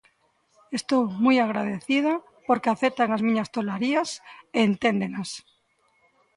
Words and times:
Estou 0.77 1.03
moi 1.23 1.37
agradecida 1.41 2.13
porque 2.47 2.69
aceptan 2.69 3.09
as 3.11 3.25
miñas 3.27 3.51
tolarías 3.55 4.09
e 4.57 4.59
enténdenas. 4.69 5.29